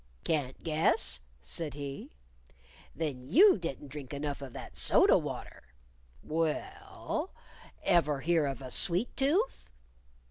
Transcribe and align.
"Can't 0.23 0.63
guess?" 0.63 1.21
said 1.43 1.75
he. 1.75 2.09
"Then 2.95 3.21
you 3.21 3.59
didn't 3.59 3.89
drink 3.89 4.15
enough 4.15 4.41
of 4.41 4.51
that 4.53 4.75
soda 4.75 5.15
water. 5.15 5.75
Well, 6.23 7.29
ever 7.83 8.21
hear 8.21 8.47
of 8.47 8.63
a 8.63 8.71
sweet 8.71 9.15
tooth?" 9.15 9.69